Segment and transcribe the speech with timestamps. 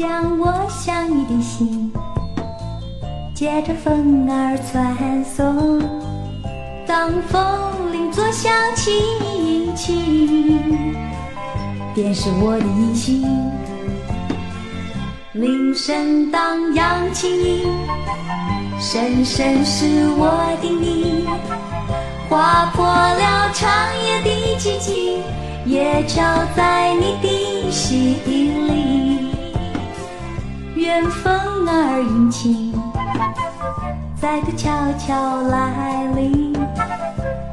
[0.00, 1.92] 将我想你的心，
[3.34, 5.78] 借着风儿传送。
[6.86, 8.96] 当风铃作响，轻
[9.76, 10.58] 轻，
[11.94, 13.28] 便是我的音信。
[15.34, 17.70] 铃声荡漾轻盈，
[18.80, 19.84] 深深是
[20.16, 20.30] 我
[20.62, 21.26] 的你，
[22.26, 23.70] 划破了长
[24.02, 25.22] 夜的寂静，
[25.66, 26.22] 也敲
[26.56, 27.70] 在你的
[31.08, 32.74] 风儿引情，
[34.20, 36.52] 再度悄悄来临，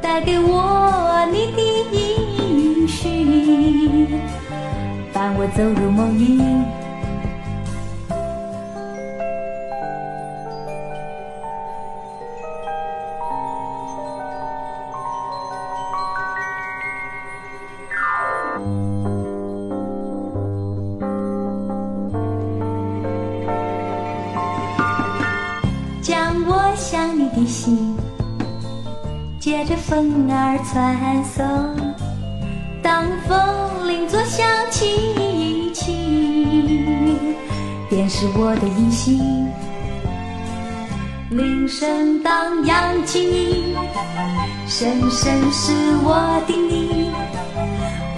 [0.00, 4.20] 带给我你的音讯，
[5.12, 6.51] 伴我走入梦里。
[27.34, 27.96] 的心，
[29.40, 31.44] 借着风儿传送。
[32.82, 35.14] 当风铃作响起，
[37.88, 39.20] 便是我的音信。
[41.30, 43.74] 铃声荡漾轻盈，
[44.66, 45.72] 深深是
[46.04, 47.10] 我的你。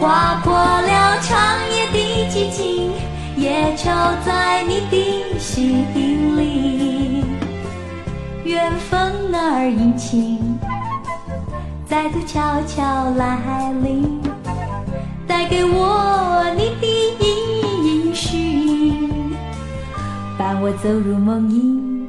[0.00, 1.36] 划破了长
[1.70, 2.90] 夜的寂静，
[3.36, 5.86] 也敲在你的心
[6.36, 6.73] 里。
[9.96, 10.58] 情，
[11.86, 14.20] 再度悄悄来临，
[15.26, 16.86] 带给我你的
[17.20, 19.10] 音讯，
[20.38, 22.03] 伴我走入梦里。